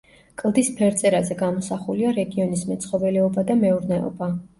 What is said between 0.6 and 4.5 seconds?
ფერწერაზე გამოსახულია რეგიონის მეცხოველეობა და მეურნეობა.